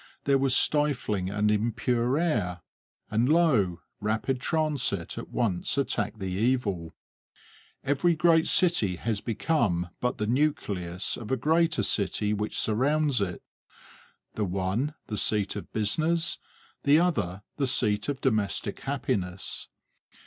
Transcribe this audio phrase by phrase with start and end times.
[0.23, 2.61] There was stifling and impure air,
[3.11, 6.95] and lo, rapid transit at once attacked the evil.
[7.83, 13.43] Every great city has become but the nucleus of a greater city which surrounds it;
[14.33, 16.39] the one the seat of business,
[16.81, 19.69] the other the seat of domestic happiness.